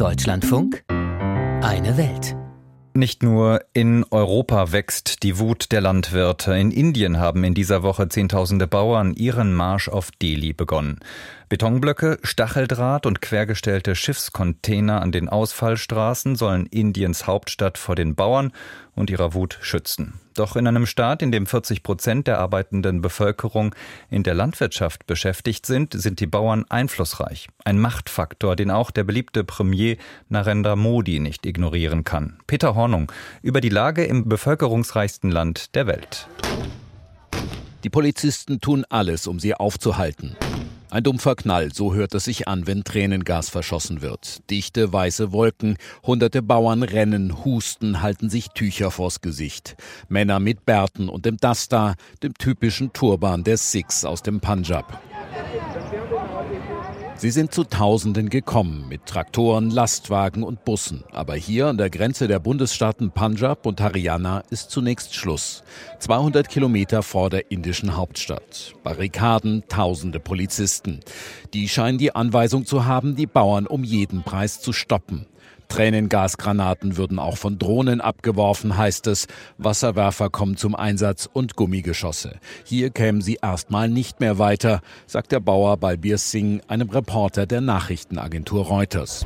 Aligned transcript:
Deutschlandfunk 0.00 0.82
Eine 0.88 1.98
Welt. 1.98 2.34
Nicht 2.94 3.22
nur 3.22 3.60
in 3.74 4.02
Europa 4.10 4.72
wächst 4.72 5.22
die 5.22 5.38
Wut 5.38 5.72
der 5.72 5.82
Landwirte. 5.82 6.56
In 6.56 6.70
Indien 6.70 7.18
haben 7.18 7.44
in 7.44 7.52
dieser 7.52 7.82
Woche 7.82 8.08
Zehntausende 8.08 8.66
Bauern 8.66 9.12
ihren 9.12 9.52
Marsch 9.52 9.90
auf 9.90 10.10
Delhi 10.10 10.54
begonnen. 10.54 11.00
Betonblöcke, 11.50 12.20
Stacheldraht 12.22 13.06
und 13.06 13.20
quergestellte 13.20 13.96
Schiffscontainer 13.96 15.02
an 15.02 15.10
den 15.10 15.28
Ausfallstraßen 15.28 16.36
sollen 16.36 16.66
Indiens 16.66 17.26
Hauptstadt 17.26 17.76
vor 17.76 17.96
den 17.96 18.14
Bauern 18.14 18.52
und 18.94 19.10
ihrer 19.10 19.34
Wut 19.34 19.58
schützen. 19.60 20.20
Doch 20.34 20.54
in 20.54 20.68
einem 20.68 20.86
Staat, 20.86 21.22
in 21.22 21.32
dem 21.32 21.46
40 21.46 21.82
Prozent 21.82 22.28
der 22.28 22.38
arbeitenden 22.38 23.02
Bevölkerung 23.02 23.74
in 24.10 24.22
der 24.22 24.34
Landwirtschaft 24.34 25.08
beschäftigt 25.08 25.66
sind, 25.66 25.92
sind 25.92 26.20
die 26.20 26.28
Bauern 26.28 26.66
einflussreich. 26.68 27.48
Ein 27.64 27.80
Machtfaktor, 27.80 28.54
den 28.54 28.70
auch 28.70 28.92
der 28.92 29.02
beliebte 29.02 29.42
Premier 29.42 29.96
Narendra 30.28 30.76
Modi 30.76 31.18
nicht 31.18 31.44
ignorieren 31.46 32.04
kann. 32.04 32.38
Peter 32.46 32.76
Hornung 32.76 33.10
über 33.42 33.60
die 33.60 33.70
Lage 33.70 34.04
im 34.04 34.28
bevölkerungsreichsten 34.28 35.32
Land 35.32 35.74
der 35.74 35.88
Welt. 35.88 36.28
Die 37.82 37.90
Polizisten 37.90 38.60
tun 38.60 38.84
alles, 38.88 39.26
um 39.26 39.40
sie 39.40 39.54
aufzuhalten. 39.54 40.36
Ein 40.92 41.04
dumpfer 41.04 41.36
Knall, 41.36 41.72
so 41.72 41.94
hört 41.94 42.14
es 42.16 42.24
sich 42.24 42.48
an, 42.48 42.66
wenn 42.66 42.82
Tränengas 42.82 43.48
verschossen 43.48 44.02
wird. 44.02 44.50
Dichte 44.50 44.92
weiße 44.92 45.30
Wolken, 45.30 45.76
hunderte 46.02 46.42
Bauern 46.42 46.82
rennen, 46.82 47.44
husten, 47.44 48.02
halten 48.02 48.28
sich 48.28 48.48
Tücher 48.48 48.90
vors 48.90 49.20
Gesicht. 49.20 49.76
Männer 50.08 50.40
mit 50.40 50.66
Bärten 50.66 51.08
und 51.08 51.26
dem 51.26 51.36
Dasta, 51.36 51.94
dem 52.24 52.34
typischen 52.34 52.92
Turban 52.92 53.44
der 53.44 53.56
Sikhs 53.56 54.04
aus 54.04 54.22
dem 54.22 54.40
Punjab. 54.40 55.00
Sie 57.20 57.30
sind 57.30 57.52
zu 57.52 57.64
Tausenden 57.64 58.30
gekommen 58.30 58.86
mit 58.88 59.04
Traktoren, 59.04 59.68
Lastwagen 59.68 60.42
und 60.42 60.64
Bussen. 60.64 61.04
Aber 61.12 61.34
hier 61.34 61.66
an 61.66 61.76
der 61.76 61.90
Grenze 61.90 62.28
der 62.28 62.38
Bundesstaaten 62.38 63.10
Punjab 63.10 63.66
und 63.66 63.78
Haryana 63.78 64.42
ist 64.48 64.70
zunächst 64.70 65.14
Schluss. 65.14 65.62
200 65.98 66.48
Kilometer 66.48 67.02
vor 67.02 67.28
der 67.28 67.50
indischen 67.50 67.94
Hauptstadt. 67.94 68.72
Barrikaden, 68.84 69.64
tausende 69.68 70.18
Polizisten. 70.18 71.00
Die 71.52 71.68
scheinen 71.68 71.98
die 71.98 72.14
Anweisung 72.14 72.64
zu 72.64 72.86
haben, 72.86 73.16
die 73.16 73.26
Bauern 73.26 73.66
um 73.66 73.84
jeden 73.84 74.22
Preis 74.22 74.62
zu 74.62 74.72
stoppen. 74.72 75.26
Tränengasgranaten 75.70 76.98
würden 76.98 77.18
auch 77.18 77.38
von 77.38 77.58
Drohnen 77.58 78.02
abgeworfen, 78.02 78.76
heißt 78.76 79.06
es. 79.06 79.26
Wasserwerfer 79.56 80.28
kommen 80.28 80.58
zum 80.58 80.74
Einsatz 80.74 81.28
und 81.32 81.56
Gummigeschosse. 81.56 82.38
Hier 82.64 82.90
kämen 82.90 83.22
sie 83.22 83.38
erstmal 83.40 83.88
nicht 83.88 84.20
mehr 84.20 84.38
weiter, 84.38 84.80
sagt 85.06 85.32
der 85.32 85.40
Bauer 85.40 85.78
Balbir 85.78 86.18
Singh, 86.18 86.62
einem 86.68 86.90
Reporter 86.90 87.46
der 87.46 87.62
Nachrichtenagentur 87.62 88.66
Reuters. 88.66 89.24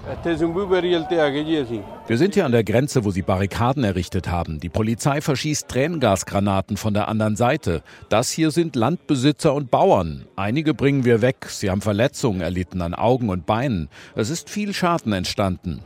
Wir 2.07 2.19
sind 2.19 2.35
hier 2.35 2.45
an 2.45 2.53
der 2.53 2.65
Grenze, 2.65 3.05
wo 3.05 3.11
sie 3.11 3.23
Barrikaden 3.23 3.83
errichtet 3.83 4.29
haben. 4.29 4.61
Die 4.61 4.69
Polizei 4.69 5.21
verschießt 5.23 5.69
Tränengasgranaten 5.69 6.77
von 6.77 6.93
der 6.93 7.09
anderen 7.09 7.37
Seite. 7.37 7.83
Das 8.11 8.31
hier 8.31 8.51
sind 8.51 8.77
Landbesitzer 8.77 9.55
und 9.55 9.71
Bauern. 9.71 10.27
Einige 10.37 10.75
bringen 10.75 11.05
wir 11.07 11.23
weg. 11.23 11.47
Sie 11.49 11.71
haben 11.71 11.81
Verletzungen 11.81 12.43
erlitten 12.43 12.83
an 12.83 12.95
Augen 12.95 13.31
und 13.31 13.47
Beinen. 13.47 13.89
Es 14.15 14.29
ist 14.29 14.51
viel 14.51 14.75
Schaden 14.75 15.15
entstanden. 15.15 15.81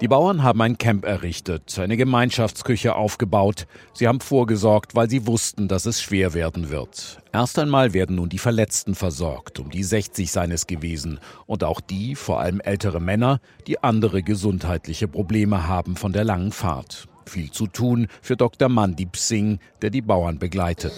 Die 0.00 0.08
Bauern 0.08 0.42
haben 0.42 0.62
ein 0.62 0.78
Camp 0.78 1.04
errichtet, 1.04 1.78
eine 1.78 1.96
Gemeinschaftsküche 1.96 2.94
aufgebaut. 2.94 3.66
Sie 3.92 4.08
haben 4.08 4.20
vorgesorgt, 4.20 4.94
weil 4.94 5.10
sie 5.10 5.26
wussten, 5.26 5.68
dass 5.68 5.86
es 5.86 6.00
schwer 6.00 6.32
werden 6.34 6.70
wird. 6.70 7.18
Erst 7.32 7.58
einmal 7.58 7.92
werden 7.92 8.16
nun 8.16 8.28
die 8.28 8.38
Verletzten 8.38 8.94
versorgt, 8.94 9.58
um 9.60 9.70
die 9.70 9.84
60 9.84 10.32
seines 10.32 10.66
gewesen, 10.66 11.20
und 11.46 11.64
auch 11.64 11.80
die, 11.80 12.14
vor 12.14 12.40
allem 12.40 12.60
ältere 12.60 13.00
Männer, 13.00 13.40
die 13.66 13.82
andere 13.82 14.22
gesundheitliche 14.22 15.08
Probleme 15.08 15.68
haben 15.68 15.96
von 15.96 16.12
der 16.12 16.24
langen 16.24 16.52
Fahrt 16.52 17.08
viel 17.28 17.50
zu 17.50 17.66
tun 17.66 18.08
für 18.20 18.36
Dr. 18.36 18.68
Mandip 18.68 19.16
Singh, 19.16 19.58
der 19.82 19.90
die 19.90 20.02
Bauern 20.02 20.38
begleitet. 20.38 20.92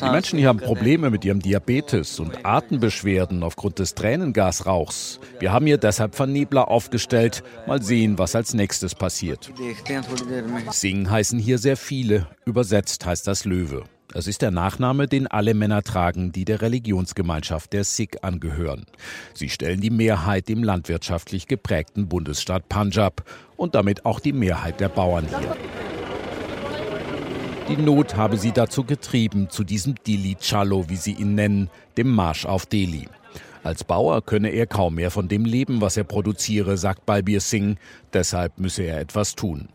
Die 0.00 0.10
Menschen 0.10 0.38
hier 0.38 0.48
haben 0.48 0.60
Probleme 0.60 1.10
mit 1.10 1.24
ihrem 1.24 1.40
Diabetes 1.40 2.20
und 2.20 2.44
Atembeschwerden 2.44 3.42
aufgrund 3.42 3.78
des 3.78 3.94
Tränengasrauchs. 3.94 5.20
Wir 5.38 5.52
haben 5.52 5.66
hier 5.66 5.78
deshalb 5.78 6.14
Vernebler 6.14 6.68
aufgestellt. 6.68 7.42
Mal 7.66 7.82
sehen, 7.82 8.18
was 8.18 8.34
als 8.34 8.54
nächstes 8.54 8.94
passiert. 8.94 9.52
Singh 10.70 11.10
heißen 11.10 11.38
hier 11.38 11.58
sehr 11.58 11.76
viele. 11.76 12.26
Übersetzt 12.44 13.04
heißt 13.06 13.26
das 13.26 13.44
Löwe. 13.44 13.84
Es 14.12 14.26
ist 14.26 14.42
der 14.42 14.50
Nachname, 14.50 15.06
den 15.06 15.28
alle 15.28 15.54
Männer 15.54 15.82
tragen, 15.82 16.32
die 16.32 16.44
der 16.44 16.62
Religionsgemeinschaft 16.62 17.72
der 17.72 17.84
Sikh 17.84 18.18
angehören. 18.22 18.86
Sie 19.34 19.48
stellen 19.48 19.80
die 19.80 19.90
Mehrheit 19.90 20.50
im 20.50 20.64
landwirtschaftlich 20.64 21.46
geprägten 21.46 22.08
Bundesstaat 22.08 22.68
Punjab 22.68 23.22
und 23.56 23.76
damit 23.76 24.04
auch 24.04 24.18
die 24.18 24.32
Mehrheit 24.32 24.80
der 24.80 24.88
Bauern 24.88 25.26
hier. 25.28 25.56
Die 27.68 27.76
Not 27.76 28.16
habe 28.16 28.36
sie 28.36 28.50
dazu 28.50 28.82
getrieben, 28.82 29.48
zu 29.48 29.62
diesem 29.62 29.94
Dili 30.04 30.34
Chalo, 30.34 30.88
wie 30.88 30.96
sie 30.96 31.12
ihn 31.12 31.36
nennen, 31.36 31.70
dem 31.96 32.08
Marsch 32.08 32.46
auf 32.46 32.66
Delhi. 32.66 33.06
Als 33.62 33.84
Bauer 33.84 34.22
könne 34.24 34.48
er 34.48 34.66
kaum 34.66 34.94
mehr 34.94 35.10
von 35.10 35.28
dem 35.28 35.44
leben, 35.44 35.80
was 35.80 35.96
er 35.96 36.04
produziere, 36.04 36.76
sagt 36.76 37.04
Balbir 37.04 37.40
Singh. 37.40 37.78
Deshalb 38.12 38.58
müsse 38.58 38.82
er 38.82 39.00
etwas 39.00 39.36
tun. 39.36 39.68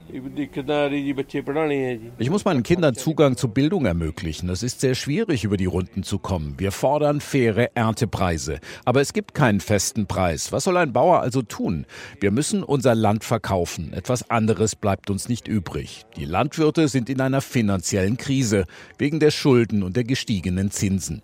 Ich 2.17 2.29
muss 2.29 2.45
meinen 2.45 2.63
Kindern 2.63 2.95
Zugang 2.95 3.37
zu 3.37 3.47
Bildung 3.47 3.85
ermöglichen. 3.85 4.49
Es 4.49 4.63
ist 4.63 4.81
sehr 4.81 4.95
schwierig, 4.95 5.43
über 5.43 5.55
die 5.55 5.65
Runden 5.65 6.03
zu 6.03 6.19
kommen. 6.19 6.55
Wir 6.57 6.71
fordern 6.71 7.21
faire 7.21 7.69
Erntepreise. 7.75 8.59
Aber 8.83 9.01
es 9.01 9.13
gibt 9.13 9.33
keinen 9.33 9.61
festen 9.61 10.05
Preis. 10.07 10.51
Was 10.51 10.65
soll 10.65 10.77
ein 10.77 10.91
Bauer 10.91 11.21
also 11.21 11.43
tun? 11.43 11.85
Wir 12.19 12.31
müssen 12.31 12.63
unser 12.63 12.95
Land 12.95 13.23
verkaufen. 13.23 13.93
Etwas 13.93 14.29
anderes 14.29 14.75
bleibt 14.75 15.09
uns 15.09 15.29
nicht 15.29 15.47
übrig. 15.47 16.05
Die 16.17 16.25
Landwirte 16.25 16.87
sind 16.87 17.09
in 17.09 17.21
einer 17.21 17.41
finanziellen 17.41 18.17
Krise 18.17 18.65
wegen 18.97 19.19
der 19.19 19.31
Schulden 19.31 19.83
und 19.83 19.95
der 19.95 20.03
gestiegenen 20.03 20.71
Zinsen. 20.71 21.21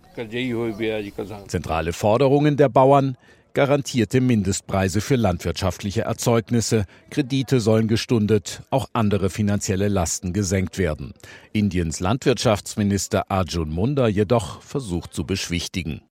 Zentrale 1.48 1.92
Forderungen 1.92 2.51
der 2.56 2.68
Bauern 2.68 3.16
garantierte 3.54 4.20
Mindestpreise 4.20 5.00
für 5.00 5.16
landwirtschaftliche 5.16 6.02
Erzeugnisse, 6.02 6.84
Kredite 7.10 7.60
sollen 7.60 7.88
gestundet, 7.88 8.62
auch 8.70 8.88
andere 8.92 9.30
finanzielle 9.30 9.88
Lasten 9.88 10.32
gesenkt 10.32 10.78
werden. 10.78 11.12
Indiens 11.52 12.00
Landwirtschaftsminister 12.00 13.30
Arjun 13.30 13.70
Munda 13.70 14.08
jedoch 14.08 14.62
versucht 14.62 15.12
zu 15.12 15.24
beschwichtigen. 15.24 16.02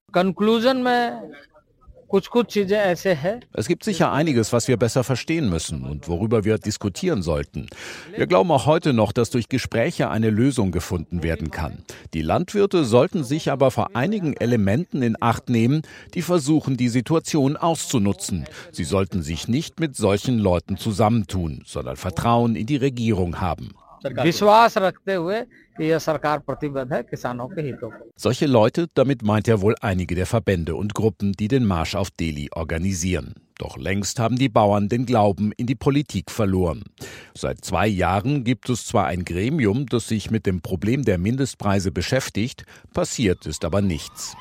Es 3.54 3.68
gibt 3.68 3.84
sicher 3.84 4.12
einiges, 4.12 4.52
was 4.52 4.68
wir 4.68 4.76
besser 4.76 5.02
verstehen 5.02 5.48
müssen 5.48 5.84
und 5.84 6.08
worüber 6.08 6.44
wir 6.44 6.58
diskutieren 6.58 7.22
sollten. 7.22 7.68
Wir 8.14 8.26
glauben 8.26 8.50
auch 8.50 8.66
heute 8.66 8.92
noch, 8.92 9.12
dass 9.12 9.30
durch 9.30 9.48
Gespräche 9.48 10.10
eine 10.10 10.28
Lösung 10.28 10.72
gefunden 10.72 11.22
werden 11.22 11.50
kann. 11.50 11.78
Die 12.12 12.20
Landwirte 12.20 12.84
sollten 12.84 13.24
sich 13.24 13.50
aber 13.50 13.70
vor 13.70 13.96
einigen 13.96 14.34
Elementen 14.34 15.00
in 15.00 15.16
Acht 15.20 15.48
nehmen, 15.48 15.82
die 16.12 16.22
versuchen, 16.22 16.76
die 16.76 16.90
Situation 16.90 17.56
auszunutzen. 17.56 18.44
Sie 18.72 18.84
sollten 18.84 19.22
sich 19.22 19.48
nicht 19.48 19.80
mit 19.80 19.96
solchen 19.96 20.38
Leuten 20.38 20.76
zusammentun, 20.76 21.62
sondern 21.64 21.96
Vertrauen 21.96 22.56
in 22.56 22.66
die 22.66 22.76
Regierung 22.76 23.40
haben. 23.40 23.70
Solche 28.16 28.46
Leute, 28.46 28.88
damit 28.94 29.22
meint 29.22 29.48
er 29.48 29.60
wohl 29.60 29.74
einige 29.80 30.14
der 30.14 30.26
Verbände 30.26 30.74
und 30.74 30.94
Gruppen, 30.94 31.32
die 31.32 31.48
den 31.48 31.64
Marsch 31.64 31.94
auf 31.94 32.10
Delhi 32.10 32.50
organisieren. 32.52 33.34
Doch 33.58 33.76
längst 33.76 34.18
haben 34.18 34.36
die 34.36 34.48
Bauern 34.48 34.88
den 34.88 35.06
Glauben 35.06 35.52
in 35.52 35.66
die 35.66 35.74
Politik 35.74 36.30
verloren. 36.30 36.82
Seit 37.34 37.64
zwei 37.64 37.86
Jahren 37.86 38.44
gibt 38.44 38.68
es 38.68 38.86
zwar 38.86 39.06
ein 39.06 39.24
Gremium, 39.24 39.86
das 39.86 40.08
sich 40.08 40.30
mit 40.30 40.46
dem 40.46 40.62
Problem 40.62 41.04
der 41.04 41.18
Mindestpreise 41.18 41.92
beschäftigt, 41.92 42.64
passiert 42.92 43.46
ist 43.46 43.64
aber 43.64 43.80
nichts. 43.80 44.36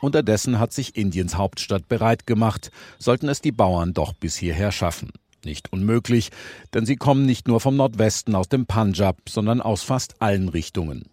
Unterdessen 0.00 0.58
hat 0.58 0.72
sich 0.72 0.96
Indiens 0.96 1.36
Hauptstadt 1.36 1.88
bereit 1.88 2.26
gemacht, 2.26 2.70
sollten 2.98 3.28
es 3.28 3.42
die 3.42 3.52
Bauern 3.52 3.92
doch 3.92 4.14
bis 4.14 4.36
hierher 4.36 4.72
schaffen. 4.72 5.10
Nicht 5.44 5.72
unmöglich, 5.72 6.30
denn 6.74 6.86
sie 6.86 6.96
kommen 6.96 7.24
nicht 7.24 7.48
nur 7.48 7.60
vom 7.60 7.76
Nordwesten 7.76 8.34
aus 8.34 8.48
dem 8.48 8.66
Punjab, 8.66 9.16
sondern 9.28 9.60
aus 9.60 9.82
fast 9.82 10.20
allen 10.20 10.48
Richtungen. 10.48 11.04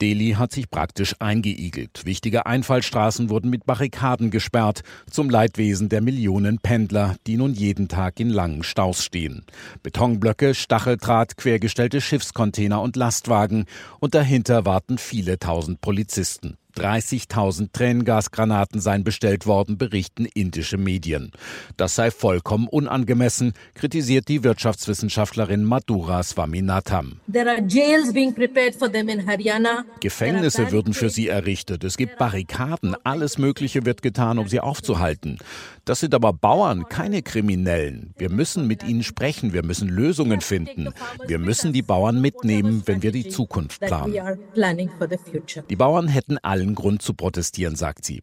Delhi 0.00 0.32
hat 0.38 0.52
sich 0.52 0.70
praktisch 0.70 1.14
eingeigelt. 1.18 2.02
Wichtige 2.04 2.46
Einfallstraßen 2.46 3.28
wurden 3.28 3.50
mit 3.50 3.66
Barrikaden 3.66 4.30
gesperrt, 4.30 4.82
zum 5.10 5.28
Leidwesen 5.28 5.88
der 5.88 6.00
Millionen 6.00 6.58
Pendler, 6.58 7.16
die 7.26 7.36
nun 7.36 7.52
jeden 7.52 7.88
Tag 7.88 8.18
in 8.20 8.30
langen 8.30 8.62
Staus 8.62 9.04
stehen. 9.04 9.44
Betonblöcke, 9.82 10.54
Stacheldraht, 10.54 11.36
quergestellte 11.36 12.00
Schiffscontainer 12.00 12.80
und 12.80 12.96
Lastwagen 12.96 13.66
und 13.98 14.14
dahinter 14.14 14.64
warten 14.64 14.98
viele 14.98 15.38
tausend 15.38 15.80
Polizisten. 15.80 16.56
30.000 16.76 17.70
Tränengasgranaten 17.72 18.80
seien 18.80 19.04
bestellt 19.04 19.46
worden, 19.46 19.78
berichten 19.78 20.26
indische 20.26 20.76
Medien. 20.76 21.32
Das 21.76 21.94
sei 21.94 22.10
vollkommen 22.10 22.68
unangemessen, 22.68 23.52
kritisiert 23.74 24.28
die 24.28 24.44
Wirtschaftswissenschaftlerin 24.44 25.64
Madhura 25.64 26.22
Swaminatham. 26.22 27.20
Gefängnisse 30.00 30.72
würden 30.72 30.94
für 30.94 31.10
sie 31.10 31.28
errichtet. 31.28 31.84
Es 31.84 31.96
gibt 31.96 32.18
Barrikaden. 32.18 32.96
Alles 33.04 33.38
Mögliche 33.38 33.84
wird 33.84 34.02
getan, 34.02 34.38
um 34.38 34.48
sie 34.48 34.60
aufzuhalten. 34.60 35.38
Das 35.84 36.00
sind 36.00 36.14
aber 36.14 36.32
Bauern, 36.32 36.88
keine 36.88 37.22
Kriminellen. 37.22 38.14
Wir 38.16 38.30
müssen 38.30 38.66
mit 38.66 38.82
ihnen 38.84 39.02
sprechen. 39.02 39.52
Wir 39.52 39.64
müssen 39.64 39.88
Lösungen 39.88 40.40
finden. 40.40 40.92
Wir 41.26 41.38
müssen 41.38 41.72
die 41.72 41.82
Bauern 41.82 42.20
mitnehmen, 42.20 42.82
wenn 42.86 43.02
wir 43.02 43.12
die 43.12 43.28
Zukunft 43.28 43.80
planen. 43.80 44.14
Die 45.68 45.76
Bauern 45.76 46.08
hätten 46.08 46.38
allen 46.60 46.74
Grund 46.74 47.02
zu 47.02 47.14
protestieren, 47.14 47.74
sagt 47.74 48.04
sie. 48.04 48.22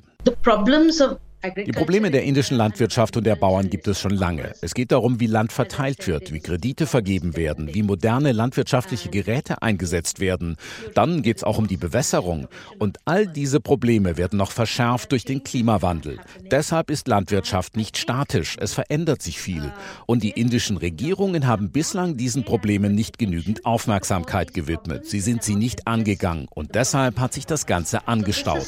Die 1.44 1.72
Probleme 1.72 2.10
der 2.10 2.24
indischen 2.24 2.58
Landwirtschaft 2.58 3.16
und 3.16 3.24
der 3.24 3.36
Bauern 3.36 3.70
gibt 3.70 3.88
es 3.88 4.02
schon 4.02 4.12
lange. 4.12 4.54
Es 4.62 4.74
geht 4.74 4.92
darum, 4.92 5.20
wie 5.20 5.28
Land 5.28 5.52
verteilt 5.52 6.08
wird, 6.08 6.34
wie 6.34 6.40
Kredite 6.40 6.88
vergeben 6.88 7.38
werden, 7.38 7.74
wie 7.76 7.84
moderne 7.84 8.32
landwirtschaftliche 8.32 9.10
Geräte 9.10 9.62
eingesetzt 9.62 10.20
werden. 10.20 10.58
Dann 10.96 11.22
geht 11.22 11.38
es 11.38 11.44
auch 11.44 11.60
um 11.60 11.68
die 11.68 11.78
Bewässerung. 11.78 12.48
Und 12.80 12.98
all 13.06 13.28
diese 13.28 13.60
Probleme 13.60 14.18
werden 14.18 14.38
noch 14.38 14.52
verschärft 14.52 15.12
durch 15.12 15.26
den 15.26 15.44
Klimawandel. 15.44 16.20
Deshalb 16.50 16.90
ist 16.90 17.08
Landwirtschaft 17.08 17.78
nicht 17.78 17.98
statisch. 17.98 18.58
Es 18.60 18.74
verändert 18.74 19.22
sich 19.22 19.40
viel. 19.40 19.72
Und 20.08 20.24
die 20.24 20.32
indischen 20.32 20.78
Regierungen 20.78 21.46
haben 21.46 21.72
bislang 21.72 22.18
diesen 22.18 22.46
Problemen 22.46 22.96
nicht 22.96 23.20
genügend 23.20 23.64
Aufmerksamkeit 23.64 24.56
gewidmet. 24.56 25.06
Sie 25.06 25.20
sind 25.20 25.44
sie 25.44 25.56
nicht 25.56 25.86
angegangen. 25.86 26.48
Und 26.50 26.74
deshalb 26.74 27.20
hat 27.20 27.34
sich 27.34 27.46
das 27.46 27.68
Ganze 27.68 28.08
angestaut. 28.08 28.66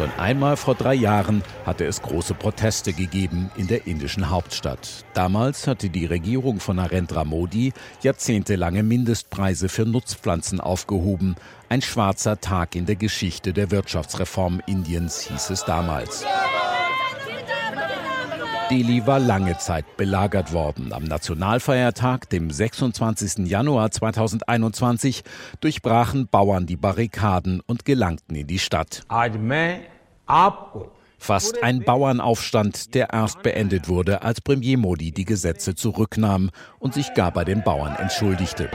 Schon 0.00 0.18
einmal 0.18 0.56
vor 0.56 0.74
drei 0.74 0.94
Jahren 0.94 1.42
hatte 1.66 1.84
es 1.84 2.00
große 2.00 2.32
Proteste 2.32 2.94
gegeben 2.94 3.50
in 3.58 3.66
der 3.66 3.86
indischen 3.86 4.30
Hauptstadt. 4.30 5.04
Damals 5.12 5.66
hatte 5.66 5.90
die 5.90 6.06
Regierung 6.06 6.58
von 6.58 6.76
Narendra 6.76 7.24
Modi 7.24 7.74
jahrzehntelange 8.00 8.82
Mindestpreise 8.82 9.68
für 9.68 9.84
Nutzpflanzen 9.84 10.58
aufgehoben. 10.58 11.36
Ein 11.68 11.82
schwarzer 11.82 12.40
Tag 12.40 12.76
in 12.76 12.86
der 12.86 12.96
Geschichte 12.96 13.52
der 13.52 13.70
Wirtschaftsreform 13.70 14.62
Indiens 14.66 15.20
hieß 15.20 15.50
es 15.50 15.66
damals. 15.66 16.24
Delhi 18.70 19.04
war 19.04 19.18
lange 19.18 19.58
Zeit 19.58 19.96
belagert 19.96 20.52
worden. 20.52 20.92
Am 20.92 21.02
Nationalfeiertag, 21.02 22.30
dem 22.30 22.52
26. 22.52 23.48
Januar 23.48 23.90
2021, 23.90 25.24
durchbrachen 25.58 26.28
Bauern 26.28 26.66
die 26.66 26.76
Barrikaden 26.76 27.62
und 27.66 27.84
gelangten 27.84 28.36
in 28.36 28.46
die 28.46 28.60
Stadt. 28.60 29.02
Fast 31.18 31.62
ein 31.64 31.82
Bauernaufstand, 31.82 32.94
der 32.94 33.12
erst 33.12 33.42
beendet 33.42 33.88
wurde, 33.88 34.22
als 34.22 34.40
Premier 34.40 34.78
Modi 34.78 35.10
die 35.10 35.24
Gesetze 35.24 35.74
zurücknahm 35.74 36.50
und 36.78 36.94
sich 36.94 37.12
gar 37.14 37.32
bei 37.32 37.44
den 37.44 37.64
Bauern 37.64 37.96
entschuldigte. 37.96 38.70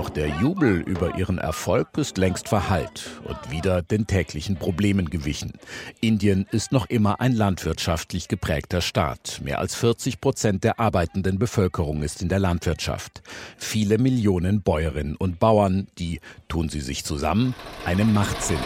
Doch 0.00 0.08
der 0.08 0.28
Jubel 0.28 0.80
über 0.80 1.18
ihren 1.18 1.36
Erfolg 1.36 1.88
ist 1.98 2.16
längst 2.16 2.48
verhallt 2.48 3.20
und 3.24 3.50
wieder 3.50 3.82
den 3.82 4.06
täglichen 4.06 4.56
Problemen 4.56 5.10
gewichen. 5.10 5.52
Indien 6.00 6.46
ist 6.50 6.72
noch 6.72 6.88
immer 6.88 7.20
ein 7.20 7.34
landwirtschaftlich 7.34 8.26
geprägter 8.26 8.80
Staat. 8.80 9.42
Mehr 9.44 9.58
als 9.58 9.74
40 9.74 10.22
Prozent 10.22 10.64
der 10.64 10.80
arbeitenden 10.80 11.38
Bevölkerung 11.38 12.02
ist 12.02 12.22
in 12.22 12.30
der 12.30 12.38
Landwirtschaft. 12.38 13.20
Viele 13.58 13.98
Millionen 13.98 14.62
Bäuerinnen 14.62 15.16
und 15.16 15.38
Bauern, 15.38 15.86
die, 15.98 16.22
tun 16.48 16.70
sie 16.70 16.80
sich 16.80 17.04
zusammen, 17.04 17.54
eine 17.84 18.06
Macht 18.06 18.42
sind. 18.42 18.58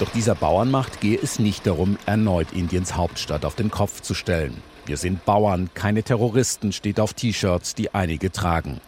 Doch 0.00 0.08
dieser 0.12 0.36
Bauernmacht 0.36 1.02
gehe 1.02 1.18
es 1.22 1.38
nicht 1.38 1.66
darum, 1.66 1.98
erneut 2.06 2.52
Indiens 2.52 2.96
Hauptstadt 2.96 3.44
auf 3.44 3.56
den 3.56 3.70
Kopf 3.70 4.00
zu 4.00 4.14
stellen. 4.14 4.62
Wir 4.84 4.96
sind 4.96 5.24
Bauern, 5.24 5.70
keine 5.74 6.02
Terroristen, 6.02 6.72
steht 6.72 6.98
auf 6.98 7.14
T-Shirts, 7.14 7.76
die 7.76 7.94
einige 7.94 8.32
tragen. 8.32 8.80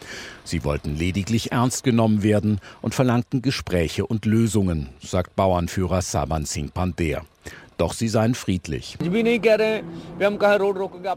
Sie 0.43 0.65
wollten 0.65 0.97
lediglich 0.97 1.53
ernst 1.53 1.85
genommen 1.85 2.25
werden 2.25 2.61
und 2.83 2.95
verlangten 2.95 3.43
Gespräche 3.43 4.05
und 4.05 4.25
Lösungen, 4.25 4.89
sagt 5.01 5.37
Bauernführer 5.37 6.03
Saban 6.03 6.47
Singh 6.47 6.73
Pandey. 6.73 7.19
Doch 7.85 7.93
sie 7.93 8.09
seien 8.09 8.35
friedlich. 8.35 8.97
Wir 8.99 9.11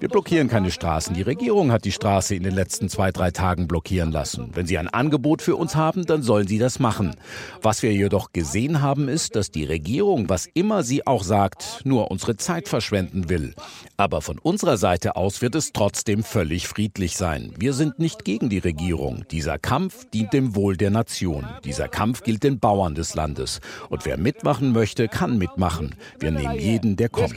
blockieren 0.10 0.50
keine 0.50 0.70
Straßen. 0.70 1.16
Die 1.16 1.22
Regierung 1.22 1.72
hat 1.72 1.86
die 1.86 1.94
Straße 1.94 2.36
in 2.36 2.44
den 2.44 2.54
letzten 2.54 2.90
zwei, 2.90 3.14
drei 3.14 3.32
Tagen 3.32 3.70
blockieren 3.70 4.12
lassen. 4.12 4.50
Wenn 4.54 4.68
sie 4.68 4.78
ein 4.78 4.90
Angebot 4.90 5.42
für 5.42 5.56
uns 5.56 5.78
haben, 5.78 6.06
dann 6.06 6.24
sollen 6.24 6.46
sie 6.46 6.58
das 6.58 6.80
machen. 6.80 7.16
Was 7.62 7.84
wir 7.84 7.94
jedoch 7.94 8.34
gesehen 8.34 8.82
haben, 8.82 9.08
ist, 9.08 9.38
dass 9.38 9.50
die 9.50 9.64
Regierung, 9.64 10.28
was 10.28 10.46
immer 10.56 10.84
sie 10.84 11.08
auch 11.08 11.24
sagt, 11.24 11.84
nur 11.86 12.12
unsere 12.12 12.36
Zeit 12.36 12.68
verschwenden 12.68 13.30
will. 13.30 13.54
Aber 13.96 14.22
von 14.22 14.38
unserer 14.38 14.76
Seite 14.76 15.16
aus 15.16 15.42
wird 15.42 15.56
es 15.56 15.72
trotzdem 15.72 16.22
völlig 16.22 16.68
friedlich 16.68 17.16
sein. 17.16 17.54
Wir 17.58 17.72
sind 17.72 17.98
nicht 17.98 18.26
gegen 18.26 18.50
die 18.50 18.58
Regierung. 18.58 19.24
Dieser 19.32 19.58
Kampf 19.58 20.04
dient 20.10 20.34
dem 20.34 20.54
Wohl 20.54 20.76
der 20.76 20.90
Nation. 20.90 21.48
Dieser 21.64 21.88
Kampf 21.88 22.24
gilt 22.24 22.44
den 22.44 22.60
Bauern 22.60 22.94
des 22.94 23.16
Landes. 23.16 23.62
Und 23.88 24.06
wer 24.06 24.18
mitmachen 24.18 24.74
möchte, 24.74 25.08
kann 25.08 25.38
mitmachen. 25.38 25.96
Wir 26.20 26.32
nehmen 26.32 26.57
jeden, 26.60 26.96
der 26.96 27.10
kommt. 27.10 27.28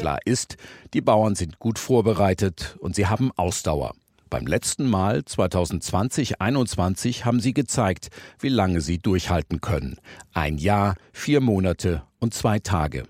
Klar 0.00 0.18
ist, 0.24 0.56
die 0.94 1.00
Bauern 1.00 1.34
sind 1.34 1.58
gut 1.58 1.78
vorbereitet 1.78 2.76
und 2.80 2.94
sie 2.94 3.06
haben 3.06 3.30
Ausdauer. 3.36 3.94
Beim 4.30 4.46
letzten 4.46 4.88
Mal 4.88 5.18
2020-21 5.20 7.24
haben 7.24 7.40
sie 7.40 7.54
gezeigt, 7.54 8.08
wie 8.40 8.48
lange 8.48 8.80
sie 8.80 8.98
durchhalten 8.98 9.60
können. 9.60 9.98
Ein 10.32 10.58
Jahr, 10.58 10.96
vier 11.12 11.40
Monate 11.40 12.02
und 12.18 12.34
zwei 12.34 12.58
Tage. 12.58 13.04